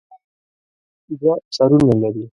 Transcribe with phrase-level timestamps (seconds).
[1.19, 2.23] دوه سرونه لري.